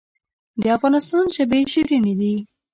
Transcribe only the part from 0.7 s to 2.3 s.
افغانستان ژبې شیرینې